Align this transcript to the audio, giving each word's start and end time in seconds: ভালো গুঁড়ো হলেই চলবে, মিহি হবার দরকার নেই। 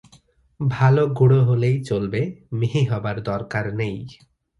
ভালো 0.59 1.01
গুঁড়ো 1.17 1.39
হলেই 1.43 1.77
চলবে, 1.83 2.21
মিহি 2.59 2.83
হবার 2.91 3.17
দরকার 3.23 3.65
নেই। 3.79 3.97